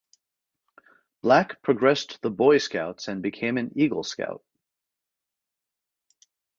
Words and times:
Black 1.21 1.61
progressed 1.61 2.23
the 2.23 2.31
Boy 2.31 2.57
Scouts 2.57 3.07
and 3.07 3.21
became 3.21 3.59
an 3.59 3.71
Eagle 3.75 4.03
Scout. 4.03 4.43